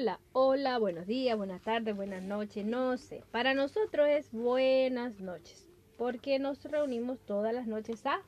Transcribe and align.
Hola, 0.00 0.18
hola, 0.32 0.78
buenos 0.78 1.06
días, 1.06 1.36
buenas 1.36 1.60
tardes, 1.60 1.94
buenas 1.94 2.22
noches, 2.22 2.64
no 2.64 2.96
sé. 2.96 3.22
Para 3.32 3.52
nosotros 3.52 4.08
es 4.08 4.32
buenas 4.32 5.20
noches, 5.20 5.68
porque 5.98 6.38
nos 6.38 6.64
reunimos 6.64 7.18
todas 7.26 7.52
las 7.52 7.66
noches 7.66 8.06
a 8.06 8.22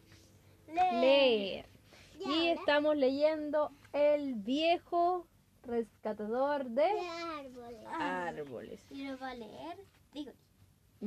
leer. 1.00 1.64
Y 2.26 2.48
estamos 2.48 2.94
leyendo 2.94 3.70
El 3.94 4.34
viejo 4.34 5.26
rescatador 5.62 6.68
de 6.68 6.84
árboles. 7.38 7.86
árboles. 7.86 8.86
¿Y 8.90 9.06
lo 9.06 9.16
va 9.16 9.30
a 9.30 9.34
leer? 9.34 9.78
Digo, 10.12 10.32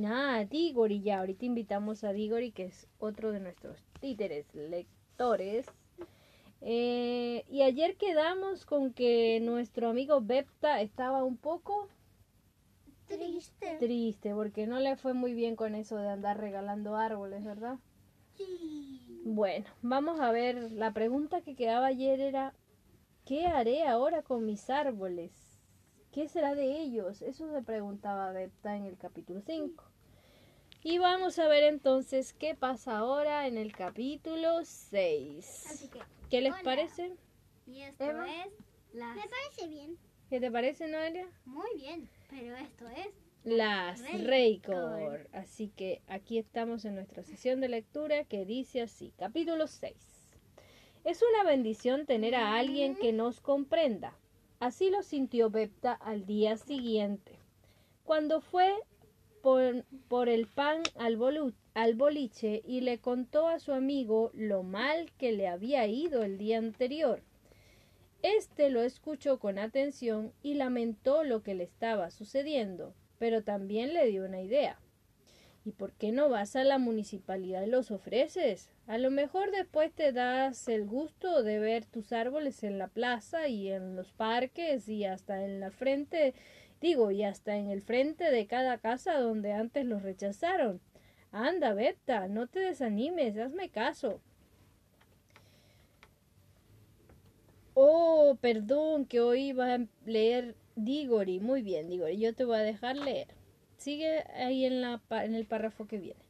Ah, 0.04 0.44
Digori 0.50 1.00
ya. 1.00 1.20
Ahorita 1.20 1.44
invitamos 1.44 2.02
a 2.02 2.12
Digori, 2.12 2.50
que 2.50 2.64
es 2.64 2.88
otro 2.98 3.30
de 3.30 3.38
nuestros 3.38 3.86
títeres 4.00 4.52
lectores. 4.52 5.66
Eh, 6.60 7.44
y 7.48 7.62
ayer 7.62 7.96
quedamos 7.96 8.64
con 8.64 8.92
que 8.92 9.40
nuestro 9.40 9.90
amigo 9.90 10.20
Bepta 10.20 10.80
estaba 10.80 11.22
un 11.22 11.36
poco 11.36 11.88
triste. 13.06 13.76
triste 13.78 14.34
porque 14.34 14.66
no 14.66 14.80
le 14.80 14.96
fue 14.96 15.14
muy 15.14 15.34
bien 15.34 15.56
con 15.56 15.74
eso 15.74 15.96
de 15.96 16.08
andar 16.08 16.38
regalando 16.40 16.96
árboles, 16.96 17.44
¿verdad? 17.44 17.78
Sí. 18.36 19.22
Bueno, 19.24 19.66
vamos 19.82 20.20
a 20.20 20.30
ver. 20.32 20.72
La 20.72 20.92
pregunta 20.92 21.40
que 21.42 21.56
quedaba 21.56 21.86
ayer 21.86 22.20
era, 22.20 22.54
¿qué 23.24 23.46
haré 23.46 23.86
ahora 23.86 24.22
con 24.22 24.44
mis 24.44 24.70
árboles? 24.70 25.32
¿Qué 26.12 26.28
será 26.28 26.54
de 26.54 26.80
ellos? 26.80 27.22
Eso 27.22 27.52
se 27.52 27.62
preguntaba 27.62 28.32
Bepta 28.32 28.76
en 28.76 28.84
el 28.84 28.96
capítulo 28.96 29.42
5. 29.42 29.84
Y 30.88 30.98
vamos 30.98 31.36
a 31.40 31.48
ver 31.48 31.64
entonces 31.64 32.32
qué 32.32 32.54
pasa 32.54 32.98
ahora 32.98 33.48
en 33.48 33.58
el 33.58 33.72
capítulo 33.74 34.64
6. 34.64 35.66
Así 35.68 35.88
que, 35.88 35.98
¿Qué 36.30 36.40
les 36.40 36.52
hola. 36.52 36.62
parece? 36.62 37.16
y 37.66 37.80
esto 37.80 38.04
Emma. 38.04 38.44
es 38.44 38.52
las... 38.92 39.16
Me 39.16 39.22
parece 39.22 39.66
bien. 39.66 39.98
¿Qué 40.30 40.38
te 40.38 40.48
parece, 40.48 40.86
Noelia? 40.86 41.26
Muy 41.44 41.74
bien, 41.74 42.08
pero 42.30 42.54
esto 42.54 42.86
es... 42.86 43.08
Las 43.42 44.00
Reicor. 44.12 45.00
Reicor. 45.00 45.28
Así 45.32 45.72
que 45.74 46.02
aquí 46.06 46.38
estamos 46.38 46.84
en 46.84 46.94
nuestra 46.94 47.24
sesión 47.24 47.60
de 47.60 47.68
lectura 47.68 48.22
que 48.22 48.44
dice 48.44 48.80
así, 48.80 49.12
capítulo 49.18 49.66
6. 49.66 49.92
Es 51.02 51.20
una 51.32 51.42
bendición 51.50 52.06
tener 52.06 52.36
a 52.36 52.54
alguien 52.54 52.94
que 52.94 53.12
nos 53.12 53.40
comprenda. 53.40 54.16
Así 54.60 54.90
lo 54.90 55.02
sintió 55.02 55.50
Bepta 55.50 55.94
al 55.94 56.26
día 56.26 56.56
siguiente. 56.56 57.40
Cuando 58.04 58.40
fue 58.40 58.72
por, 60.08 60.28
el 60.28 60.48
pan 60.48 60.82
al, 60.96 61.16
bolu- 61.16 61.54
al 61.74 61.94
boliche 61.94 62.62
y 62.66 62.80
le 62.80 62.98
contó 62.98 63.46
a 63.46 63.60
su 63.60 63.72
amigo 63.72 64.32
lo 64.34 64.64
mal 64.64 65.12
que 65.18 65.30
le 65.30 65.46
había 65.46 65.86
ido 65.86 66.24
el 66.24 66.36
día 66.36 66.58
anterior. 66.58 67.22
Este 68.22 68.70
lo 68.70 68.82
escuchó 68.82 69.38
con 69.38 69.60
atención 69.60 70.32
y 70.42 70.54
lamentó 70.54 71.22
lo 71.22 71.44
que 71.44 71.54
le 71.54 71.62
estaba 71.62 72.10
sucediendo, 72.10 72.92
pero 73.18 73.44
también 73.44 73.94
le 73.94 74.06
dio 74.06 74.24
una 74.24 74.42
idea. 74.42 74.80
¿Y 75.64 75.70
por 75.70 75.92
qué 75.92 76.10
no 76.10 76.28
vas 76.28 76.56
a 76.56 76.64
la 76.64 76.78
municipalidad 76.78 77.62
y 77.62 77.70
los 77.70 77.92
ofreces? 77.92 78.72
A 78.88 78.98
lo 78.98 79.12
mejor 79.12 79.52
después 79.52 79.92
te 79.92 80.12
das 80.12 80.66
el 80.66 80.86
gusto 80.86 81.44
de 81.44 81.60
ver 81.60 81.84
tus 81.84 82.12
árboles 82.12 82.64
en 82.64 82.78
la 82.78 82.88
plaza 82.88 83.46
y 83.46 83.70
en 83.70 83.94
los 83.94 84.12
parques 84.12 84.88
y 84.88 85.04
hasta 85.04 85.44
en 85.44 85.60
la 85.60 85.70
frente, 85.70 86.34
digo, 86.80 87.10
y 87.10 87.22
hasta 87.24 87.56
en 87.56 87.70
el 87.70 87.82
frente 87.82 88.30
de 88.30 88.46
cada 88.46 88.78
casa 88.78 89.18
donde 89.18 89.52
antes 89.52 89.84
los 89.84 90.02
rechazaron. 90.02 90.80
Anda, 91.32 91.74
Berta, 91.74 92.28
no 92.28 92.46
te 92.46 92.60
desanimes, 92.60 93.36
hazme 93.36 93.68
caso. 93.68 94.20
Oh, 97.74 98.38
perdón, 98.40 99.04
que 99.04 99.20
hoy 99.20 99.48
iba 99.48 99.74
a 99.74 99.86
leer 100.06 100.54
Digori. 100.76 101.40
Muy 101.40 101.62
bien, 101.62 101.88
Digori, 101.88 102.18
yo 102.18 102.34
te 102.34 102.44
voy 102.44 102.56
a 102.56 102.60
dejar 102.60 102.96
leer. 102.96 103.28
Sigue 103.76 104.24
ahí 104.34 104.64
en, 104.64 104.80
la, 104.80 105.02
en 105.10 105.34
el 105.34 105.44
párrafo 105.44 105.86
que 105.86 105.98
viene. 105.98 106.26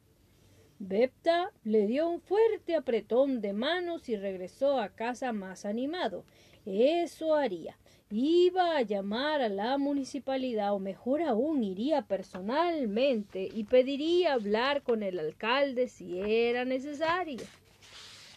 Bepta 0.79 1.53
le 1.65 1.87
dio 1.87 2.09
un 2.09 2.21
fuerte 2.21 2.75
apretón 2.75 3.41
de 3.41 3.53
manos 3.53 4.09
y 4.09 4.17
regresó 4.17 4.81
a 4.81 4.91
casa 4.91 5.33
más 5.33 5.65
animado. 5.65 6.25
Eso 6.67 7.35
haría. 7.35 7.79
Iba 8.09 8.77
a 8.77 8.83
llamar 8.83 9.43
a 9.43 9.49
la 9.49 9.79
municipalidad 9.79 10.73
o 10.73 10.79
mejor 10.79 11.23
aún 11.23 11.65
iría 11.65 12.03
personalmente 12.03 13.49
y 13.53 13.65
pediría 13.65 14.35
hablar 14.35 14.83
con 14.83 15.03
el 15.03 15.19
alcalde 15.19 15.89
si 15.89 16.21
era 16.21 16.65
necesario. 16.65 17.43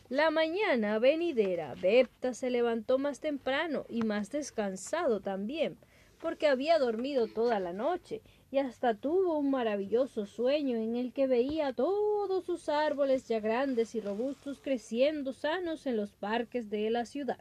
La 0.09 0.31
mañana 0.31 0.97
venidera, 0.97 1.75
Bepta 1.75 2.33
se 2.33 2.49
levantó 2.49 2.97
más 2.97 3.19
temprano 3.19 3.85
y 3.89 4.01
más 4.01 4.31
descansado 4.31 5.19
también, 5.19 5.77
porque 6.19 6.47
había 6.47 6.79
dormido 6.79 7.27
toda 7.27 7.59
la 7.59 7.71
noche 7.71 8.23
y 8.49 8.57
hasta 8.57 8.95
tuvo 8.95 9.37
un 9.37 9.51
maravilloso 9.51 10.25
sueño 10.25 10.77
en 10.77 10.95
el 10.95 11.13
que 11.13 11.27
veía 11.27 11.73
todos 11.73 12.43
sus 12.43 12.69
árboles 12.69 13.27
ya 13.27 13.39
grandes 13.39 13.93
y 13.93 14.01
robustos 14.01 14.59
creciendo 14.63 15.31
sanos 15.31 15.85
en 15.85 15.95
los 15.95 16.11
parques 16.13 16.71
de 16.71 16.89
la 16.89 17.05
ciudad. 17.05 17.37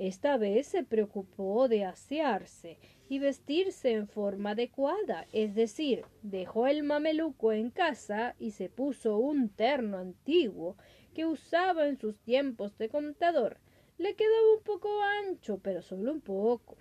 Esta 0.00 0.38
vez 0.38 0.66
se 0.66 0.82
preocupó 0.82 1.68
de 1.68 1.84
asearse 1.84 2.78
y 3.10 3.18
vestirse 3.18 3.92
en 3.92 4.08
forma 4.08 4.52
adecuada, 4.52 5.26
es 5.30 5.54
decir, 5.54 6.06
dejó 6.22 6.68
el 6.68 6.84
mameluco 6.84 7.52
en 7.52 7.68
casa 7.68 8.34
y 8.38 8.52
se 8.52 8.70
puso 8.70 9.18
un 9.18 9.50
terno 9.50 9.98
antiguo 9.98 10.78
que 11.12 11.26
usaba 11.26 11.86
en 11.86 11.98
sus 11.98 12.16
tiempos 12.16 12.78
de 12.78 12.88
contador. 12.88 13.58
Le 13.98 14.14
quedaba 14.14 14.54
un 14.56 14.62
poco 14.62 14.88
ancho, 15.02 15.60
pero 15.62 15.82
solo 15.82 16.12
un 16.12 16.22
poco. 16.22 16.78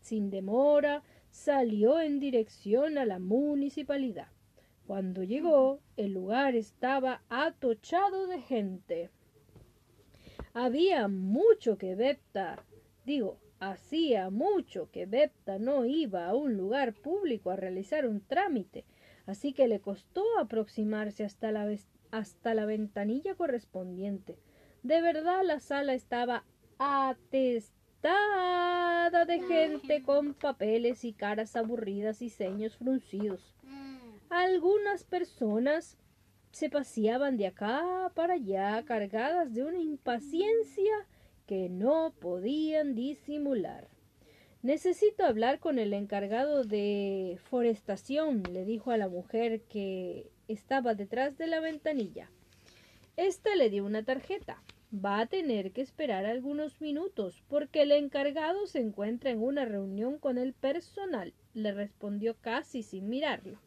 Sin 0.00 0.30
demora, 0.30 1.02
salió 1.28 2.00
en 2.00 2.20
dirección 2.20 2.98
a 2.98 3.04
la 3.04 3.18
municipalidad. 3.18 4.28
Cuando 4.86 5.24
llegó, 5.24 5.80
el 5.96 6.12
lugar 6.12 6.54
estaba 6.54 7.24
atochado 7.30 8.28
de 8.28 8.40
gente. 8.40 9.10
Había 10.52 11.06
mucho 11.08 11.78
que 11.78 11.94
Bepta, 11.94 12.64
digo, 13.04 13.38
hacía 13.60 14.30
mucho 14.30 14.90
que 14.90 15.06
Bepta 15.06 15.58
no 15.58 15.84
iba 15.84 16.26
a 16.26 16.34
un 16.34 16.56
lugar 16.56 16.92
público 16.94 17.50
a 17.50 17.56
realizar 17.56 18.06
un 18.06 18.20
trámite, 18.20 18.84
así 19.26 19.52
que 19.52 19.68
le 19.68 19.80
costó 19.80 20.24
aproximarse 20.38 21.24
hasta 21.24 21.52
la, 21.52 21.72
hasta 22.10 22.54
la 22.54 22.66
ventanilla 22.66 23.34
correspondiente. 23.36 24.38
De 24.82 25.00
verdad 25.00 25.42
la 25.44 25.60
sala 25.60 25.94
estaba 25.94 26.42
atestada 26.78 28.10
de 29.26 29.40
gente 29.40 30.02
con 30.02 30.34
papeles 30.34 31.04
y 31.04 31.12
caras 31.12 31.54
aburridas 31.54 32.22
y 32.22 32.30
ceños 32.30 32.76
fruncidos. 32.76 33.54
Mm, 33.62 33.98
Algunas 34.30 35.04
personas 35.04 35.96
se 36.50 36.68
paseaban 36.68 37.36
de 37.36 37.46
acá 37.46 38.10
para 38.14 38.34
allá 38.34 38.82
cargadas 38.84 39.54
de 39.54 39.64
una 39.64 39.78
impaciencia 39.78 41.06
que 41.46 41.68
no 41.68 42.12
podían 42.20 42.94
disimular. 42.94 43.88
Necesito 44.62 45.24
hablar 45.24 45.58
con 45.58 45.78
el 45.78 45.94
encargado 45.94 46.64
de 46.64 47.38
forestación, 47.44 48.42
le 48.52 48.64
dijo 48.64 48.90
a 48.90 48.98
la 48.98 49.08
mujer 49.08 49.62
que 49.62 50.30
estaba 50.48 50.94
detrás 50.94 51.38
de 51.38 51.46
la 51.46 51.60
ventanilla. 51.60 52.30
Esta 53.16 53.56
le 53.56 53.70
dio 53.70 53.84
una 53.84 54.02
tarjeta. 54.04 54.62
Va 54.92 55.20
a 55.20 55.26
tener 55.26 55.70
que 55.70 55.82
esperar 55.82 56.26
algunos 56.26 56.80
minutos 56.80 57.42
porque 57.48 57.82
el 57.82 57.92
encargado 57.92 58.66
se 58.66 58.80
encuentra 58.80 59.30
en 59.30 59.40
una 59.40 59.64
reunión 59.64 60.18
con 60.18 60.36
el 60.36 60.52
personal, 60.52 61.32
le 61.54 61.72
respondió 61.72 62.36
casi 62.40 62.82
sin 62.82 63.08
mirarlo. 63.08 63.60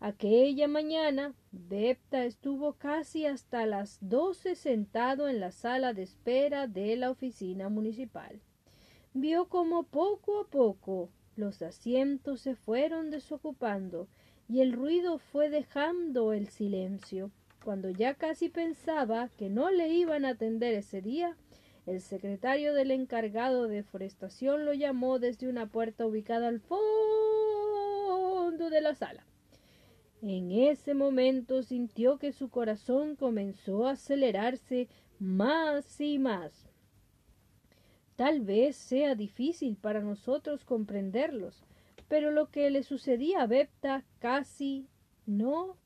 Aquella 0.00 0.68
mañana, 0.68 1.34
Bepta 1.52 2.24
estuvo 2.24 2.74
casi 2.74 3.24
hasta 3.24 3.64
las 3.64 3.98
doce 4.00 4.54
sentado 4.54 5.28
en 5.28 5.40
la 5.40 5.50
sala 5.50 5.94
de 5.94 6.02
espera 6.02 6.66
de 6.66 6.96
la 6.96 7.10
oficina 7.10 7.70
municipal. 7.70 8.40
Vio 9.14 9.48
como 9.48 9.84
poco 9.84 10.40
a 10.40 10.46
poco 10.48 11.08
los 11.36 11.60
asientos 11.62 12.40
se 12.40 12.54
fueron 12.54 13.10
desocupando 13.10 14.08
y 14.48 14.60
el 14.60 14.72
ruido 14.72 15.18
fue 15.18 15.50
dejando 15.50 16.32
el 16.32 16.48
silencio. 16.48 17.30
Cuando 17.64 17.90
ya 17.90 18.14
casi 18.14 18.48
pensaba 18.48 19.28
que 19.36 19.50
no 19.50 19.70
le 19.70 19.88
iban 19.88 20.24
a 20.24 20.30
atender 20.30 20.74
ese 20.74 21.02
día, 21.02 21.36
el 21.84 22.00
secretario 22.00 22.74
del 22.74 22.90
encargado 22.90 23.66
de 23.68 23.82
forestación 23.82 24.64
lo 24.64 24.72
llamó 24.72 25.18
desde 25.18 25.48
una 25.48 25.66
puerta 25.66 26.06
ubicada 26.06 26.48
al 26.48 26.60
fondo 26.60 26.84
de 28.70 28.80
la 28.80 28.94
sala. 28.94 29.26
En 30.22 30.50
ese 30.50 30.94
momento 30.94 31.62
sintió 31.62 32.18
que 32.18 32.32
su 32.32 32.48
corazón 32.48 33.16
comenzó 33.16 33.86
a 33.86 33.92
acelerarse 33.92 34.88
más 35.18 36.00
y 36.00 36.18
más. 36.18 36.70
Tal 38.16 38.40
vez 38.40 38.76
sea 38.76 39.14
difícil 39.14 39.76
para 39.76 40.00
nosotros 40.00 40.64
comprenderlos, 40.64 41.62
pero 42.08 42.30
lo 42.30 42.50
que 42.50 42.70
le 42.70 42.82
sucedía 42.82 43.42
a 43.42 43.46
Bepta 43.46 44.04
casi 44.18 44.88
no. 45.26 45.76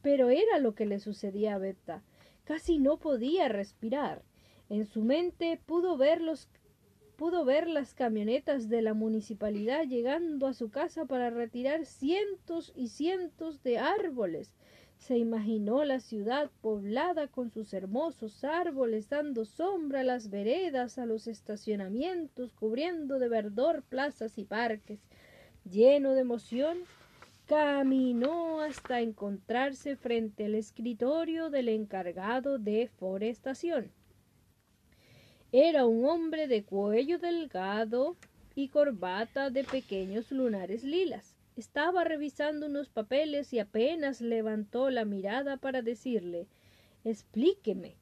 Pero 0.00 0.30
era 0.30 0.58
lo 0.58 0.74
que 0.74 0.86
le 0.86 1.00
sucedía 1.00 1.56
a 1.56 1.58
Bepta. 1.58 2.02
Casi 2.44 2.78
no 2.78 2.98
podía 2.98 3.48
respirar. 3.48 4.22
En 4.68 4.86
su 4.86 5.02
mente 5.02 5.60
pudo 5.66 5.96
ver 5.96 6.20
los 6.20 6.48
pudo 7.20 7.44
ver 7.44 7.68
las 7.68 7.92
camionetas 7.92 8.70
de 8.70 8.80
la 8.80 8.94
municipalidad 8.94 9.84
llegando 9.84 10.46
a 10.46 10.54
su 10.54 10.70
casa 10.70 11.04
para 11.04 11.28
retirar 11.28 11.84
cientos 11.84 12.72
y 12.74 12.88
cientos 12.88 13.62
de 13.62 13.76
árboles. 13.76 14.54
Se 14.96 15.18
imaginó 15.18 15.84
la 15.84 16.00
ciudad 16.00 16.50
poblada 16.62 17.28
con 17.28 17.50
sus 17.50 17.74
hermosos 17.74 18.42
árboles, 18.42 19.10
dando 19.10 19.44
sombra 19.44 20.00
a 20.00 20.04
las 20.04 20.30
veredas, 20.30 20.96
a 20.96 21.04
los 21.04 21.26
estacionamientos, 21.26 22.54
cubriendo 22.54 23.18
de 23.18 23.28
verdor 23.28 23.82
plazas 23.82 24.38
y 24.38 24.44
parques. 24.44 25.00
Lleno 25.70 26.14
de 26.14 26.22
emoción, 26.22 26.78
caminó 27.44 28.62
hasta 28.62 29.02
encontrarse 29.02 29.94
frente 29.94 30.46
al 30.46 30.54
escritorio 30.54 31.50
del 31.50 31.68
encargado 31.68 32.58
de 32.58 32.88
forestación. 32.98 33.92
Era 35.52 35.84
un 35.84 36.04
hombre 36.04 36.46
de 36.46 36.62
cuello 36.62 37.18
delgado 37.18 38.16
y 38.54 38.68
corbata 38.68 39.50
de 39.50 39.64
pequeños 39.64 40.30
lunares 40.30 40.84
lilas. 40.84 41.36
Estaba 41.56 42.04
revisando 42.04 42.66
unos 42.66 42.88
papeles 42.88 43.52
y 43.52 43.58
apenas 43.58 44.20
levantó 44.20 44.90
la 44.90 45.04
mirada 45.04 45.56
para 45.56 45.82
decirle 45.82 46.46
Explíqueme. 47.02 47.96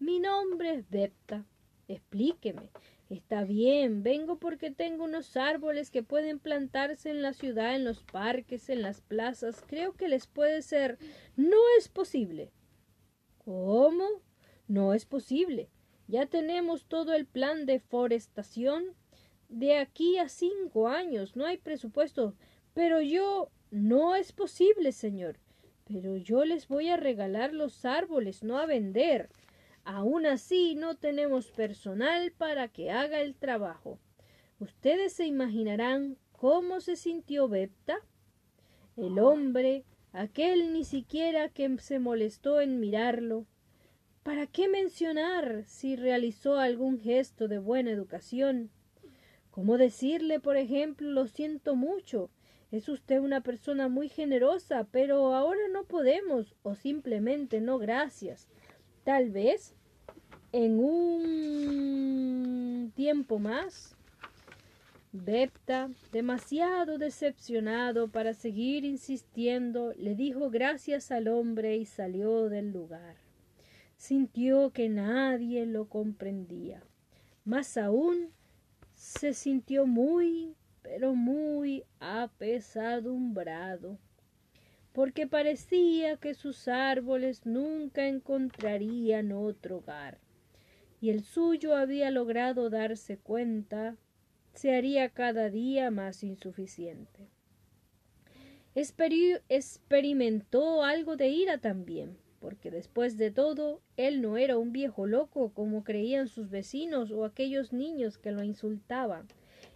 Mi 0.00 0.18
nombre 0.18 0.74
es 0.74 0.90
Bepta. 0.90 1.46
Explíqueme. 1.86 2.68
Está 3.08 3.44
bien, 3.44 4.02
vengo 4.02 4.40
porque 4.40 4.72
tengo 4.72 5.04
unos 5.04 5.36
árboles 5.36 5.90
que 5.92 6.02
pueden 6.02 6.40
plantarse 6.40 7.10
en 7.10 7.22
la 7.22 7.32
ciudad, 7.32 7.76
en 7.76 7.84
los 7.84 8.02
parques, 8.02 8.68
en 8.70 8.82
las 8.82 9.02
plazas. 9.02 9.62
Creo 9.68 9.92
que 9.92 10.08
les 10.08 10.26
puede 10.26 10.62
ser. 10.62 10.98
No 11.36 11.58
es 11.78 11.88
posible. 11.88 12.50
¿Cómo? 13.44 14.04
No 14.66 14.94
es 14.94 15.04
posible. 15.04 15.68
Ya 16.12 16.26
tenemos 16.26 16.84
todo 16.84 17.14
el 17.14 17.24
plan 17.24 17.64
de 17.64 17.80
forestación 17.80 18.84
de 19.48 19.78
aquí 19.78 20.18
a 20.18 20.28
cinco 20.28 20.88
años. 20.88 21.36
No 21.36 21.46
hay 21.46 21.56
presupuesto. 21.56 22.34
Pero 22.74 23.00
yo. 23.00 23.48
No 23.70 24.14
es 24.14 24.32
posible, 24.32 24.92
señor. 24.92 25.38
Pero 25.86 26.18
yo 26.18 26.44
les 26.44 26.68
voy 26.68 26.90
a 26.90 26.98
regalar 26.98 27.54
los 27.54 27.86
árboles, 27.86 28.42
no 28.42 28.58
a 28.58 28.66
vender. 28.66 29.30
Aún 29.84 30.26
así 30.26 30.74
no 30.74 30.96
tenemos 30.96 31.50
personal 31.50 32.30
para 32.32 32.68
que 32.68 32.90
haga 32.90 33.22
el 33.22 33.34
trabajo. 33.34 33.98
Ustedes 34.58 35.14
se 35.14 35.24
imaginarán 35.24 36.18
cómo 36.32 36.82
se 36.82 36.96
sintió 36.96 37.48
Bepta. 37.48 37.96
El 38.98 39.18
hombre, 39.18 39.86
aquel 40.12 40.74
ni 40.74 40.84
siquiera 40.84 41.48
que 41.48 41.78
se 41.78 41.98
molestó 41.98 42.60
en 42.60 42.80
mirarlo. 42.80 43.46
¿Para 44.22 44.46
qué 44.46 44.68
mencionar 44.68 45.64
si 45.66 45.96
realizó 45.96 46.58
algún 46.58 47.00
gesto 47.00 47.48
de 47.48 47.58
buena 47.58 47.90
educación? 47.90 48.70
¿Cómo 49.50 49.78
decirle, 49.78 50.38
por 50.38 50.56
ejemplo, 50.56 51.10
lo 51.10 51.26
siento 51.26 51.74
mucho? 51.74 52.30
Es 52.70 52.88
usted 52.88 53.18
una 53.18 53.40
persona 53.40 53.88
muy 53.88 54.08
generosa, 54.08 54.86
pero 54.90 55.34
ahora 55.34 55.66
no 55.72 55.82
podemos, 55.84 56.54
o 56.62 56.76
simplemente 56.76 57.60
no 57.60 57.78
gracias. 57.78 58.48
Tal 59.04 59.30
vez 59.30 59.74
en 60.52 60.78
un 60.78 62.92
tiempo 62.94 63.40
más. 63.40 63.96
Bepta, 65.14 65.90
demasiado 66.12 66.96
decepcionado 66.96 68.08
para 68.08 68.34
seguir 68.34 68.84
insistiendo, 68.84 69.92
le 69.98 70.14
dijo 70.14 70.48
gracias 70.48 71.10
al 71.10 71.28
hombre 71.28 71.76
y 71.76 71.84
salió 71.84 72.48
del 72.48 72.72
lugar. 72.72 73.21
Sintió 74.02 74.72
que 74.72 74.88
nadie 74.88 75.64
lo 75.64 75.88
comprendía. 75.88 76.82
Más 77.44 77.76
aún, 77.76 78.30
se 78.94 79.32
sintió 79.32 79.86
muy, 79.86 80.56
pero 80.82 81.14
muy 81.14 81.84
apesadumbrado, 82.00 84.00
porque 84.92 85.28
parecía 85.28 86.16
que 86.16 86.34
sus 86.34 86.66
árboles 86.66 87.46
nunca 87.46 88.08
encontrarían 88.08 89.30
otro 89.30 89.76
hogar, 89.76 90.18
y 91.00 91.10
el 91.10 91.22
suyo 91.22 91.76
había 91.76 92.10
logrado 92.10 92.70
darse 92.70 93.18
cuenta, 93.18 93.96
se 94.52 94.74
haría 94.74 95.10
cada 95.10 95.48
día 95.48 95.92
más 95.92 96.24
insuficiente. 96.24 97.28
Experi 98.74 99.36
experimentó 99.48 100.82
algo 100.82 101.16
de 101.16 101.28
ira 101.28 101.58
también, 101.58 102.18
porque 102.42 102.72
después 102.72 103.16
de 103.16 103.30
todo, 103.30 103.80
él 103.96 104.20
no 104.20 104.36
era 104.36 104.58
un 104.58 104.72
viejo 104.72 105.06
loco 105.06 105.52
como 105.54 105.84
creían 105.84 106.26
sus 106.26 106.50
vecinos 106.50 107.12
o 107.12 107.24
aquellos 107.24 107.72
niños 107.72 108.18
que 108.18 108.32
lo 108.32 108.42
insultaban. 108.42 109.28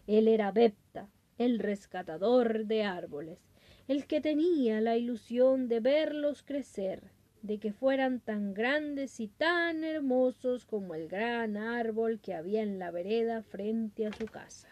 Él 0.09 0.27
era 0.27 0.51
Bepta, 0.51 1.09
el 1.39 1.61
rescatador 1.61 2.67
de 2.67 2.83
árboles, 2.83 3.39
el 3.87 4.07
que 4.07 4.21
tenía 4.21 4.81
la 4.81 4.97
ilusión 4.97 5.69
de 5.69 5.79
verlos 5.79 6.43
crecer, 6.43 7.05
de 7.43 7.59
que 7.59 7.73
fueran 7.73 8.19
tan 8.19 8.53
grandes 8.53 9.21
y 9.21 9.29
tan 9.29 9.85
hermosos 9.85 10.67
como 10.67 10.97
el 10.97 11.07
gran 11.07 11.57
árbol 11.57 12.19
que 12.21 12.35
había 12.35 12.63
en 12.63 12.81
la 12.81 12.91
vereda 12.91 13.45
frente 13.45 14.07
a 14.07 14.13
su 14.13 14.27
casa. 14.27 14.69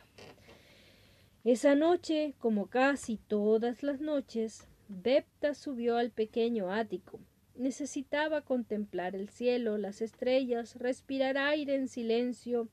Esa 1.44 1.76
noche, 1.76 2.34
como 2.40 2.66
casi 2.66 3.18
todas 3.18 3.84
las 3.84 4.00
noches, 4.00 4.66
Bepta 4.88 5.54
subió 5.54 5.96
al 5.96 6.10
pequeño 6.10 6.72
ático. 6.72 7.20
Necesitaba 7.54 8.42
contemplar 8.42 9.14
el 9.14 9.28
cielo, 9.28 9.78
las 9.78 10.02
estrellas, 10.02 10.74
respirar 10.76 11.38
aire 11.38 11.76
en 11.76 11.88
silencio, 11.88 12.68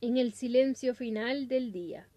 en 0.00 0.16
el 0.16 0.32
silencio 0.32 0.94
final 0.94 1.48
del 1.48 1.72
día. 1.72 2.08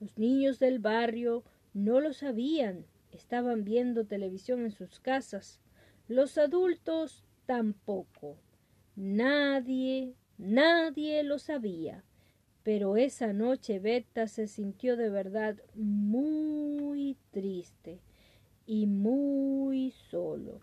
Los 0.00 0.18
niños 0.18 0.58
del 0.58 0.80
barrio 0.80 1.44
no 1.72 2.00
lo 2.00 2.12
sabían, 2.12 2.84
estaban 3.12 3.64
viendo 3.64 4.06
televisión 4.06 4.64
en 4.64 4.72
sus 4.72 4.98
casas. 4.98 5.60
Los 6.08 6.36
adultos 6.36 7.24
tampoco. 7.46 8.36
Nadie, 8.96 10.14
nadie 10.36 11.22
lo 11.22 11.38
sabía. 11.38 12.04
Pero 12.64 12.96
esa 12.96 13.32
noche 13.32 13.78
Beta 13.78 14.26
se 14.26 14.48
sintió 14.48 14.96
de 14.96 15.10
verdad 15.10 15.56
muy 15.74 17.16
triste 17.30 18.00
y 18.66 18.86
muy 18.86 19.92
solo. 20.10 20.60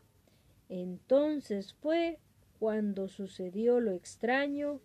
Entonces 0.71 1.73
fue 1.73 2.17
cuando 2.57 3.07
sucedió 3.09 3.81
lo 3.81 3.91
extraño 3.91 4.79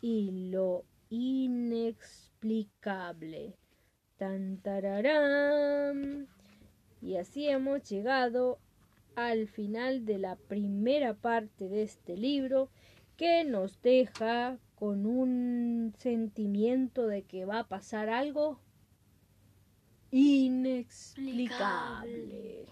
y 0.00 0.50
lo 0.50 0.84
inexplicable. 1.10 3.56
Tan 4.18 4.58
tararán. 4.58 6.28
Y 7.02 7.16
así 7.16 7.48
hemos 7.48 7.82
llegado 7.90 8.60
al 9.16 9.48
final 9.48 10.06
de 10.06 10.18
la 10.18 10.36
primera 10.36 11.14
parte 11.14 11.68
de 11.68 11.82
este 11.82 12.16
libro 12.16 12.70
que 13.16 13.42
nos 13.42 13.82
deja 13.82 14.60
con 14.76 15.06
un 15.06 15.92
sentimiento 15.98 17.08
de 17.08 17.22
que 17.22 17.46
va 17.46 17.58
a 17.58 17.66
pasar 17.66 18.10
algo 18.10 18.60
inexplicable. 20.12 22.66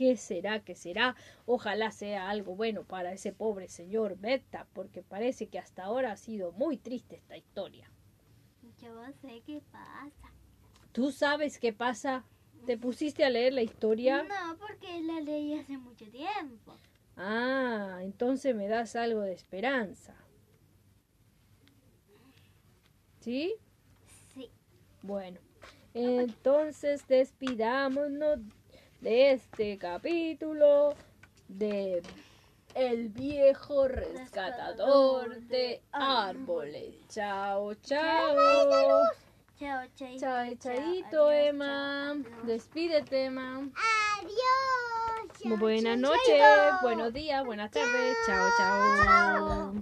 ¿Qué 0.00 0.16
será? 0.16 0.60
¿Qué 0.60 0.76
será? 0.76 1.14
Ojalá 1.44 1.90
sea 1.92 2.30
algo 2.30 2.56
bueno 2.56 2.84
para 2.84 3.12
ese 3.12 3.34
pobre 3.34 3.68
señor 3.68 4.16
Beta, 4.16 4.66
porque 4.72 5.02
parece 5.02 5.48
que 5.48 5.58
hasta 5.58 5.84
ahora 5.84 6.12
ha 6.12 6.16
sido 6.16 6.52
muy 6.52 6.78
triste 6.78 7.16
esta 7.16 7.36
historia. 7.36 7.90
Yo 8.80 9.04
sé 9.20 9.42
qué 9.44 9.60
pasa. 9.70 10.32
¿Tú 10.92 11.12
sabes 11.12 11.58
qué 11.58 11.74
pasa? 11.74 12.24
¿Te 12.64 12.78
pusiste 12.78 13.26
a 13.26 13.28
leer 13.28 13.52
la 13.52 13.60
historia? 13.60 14.22
No, 14.22 14.56
porque 14.56 15.02
la 15.02 15.20
leí 15.20 15.52
hace 15.58 15.76
mucho 15.76 16.06
tiempo. 16.06 16.78
Ah, 17.18 17.98
entonces 18.00 18.56
me 18.56 18.68
das 18.68 18.96
algo 18.96 19.20
de 19.20 19.34
esperanza. 19.34 20.16
¿Sí? 23.20 23.54
Sí. 24.32 24.50
Bueno, 25.02 25.40
entonces 25.92 27.06
despidámonos 27.06 28.38
de 29.00 29.32
este 29.32 29.78
capítulo 29.78 30.94
de 31.48 32.02
El 32.74 33.08
viejo 33.08 33.88
rescatador 33.88 35.40
de 35.42 35.82
árboles. 35.92 36.94
Chao, 37.08 37.74
chao. 37.74 38.36
Chao, 39.58 39.84
chaito. 39.94 40.20
Chao, 40.20 40.54
chaito, 40.58 41.30
Emma. 41.30 42.16
chao. 42.22 42.42
Despídete, 42.46 43.24
Emma. 43.24 43.68
Adiós. 44.18 45.38
Chao, 45.42 45.56
Buenas 45.56 46.00
chao, 46.00 46.10
noches, 46.10 46.42
buenos 46.82 47.12
días, 47.12 47.44
buenas 47.44 47.70
tardes. 47.70 48.16
Chao, 48.26 48.48
chao. 48.56 49.74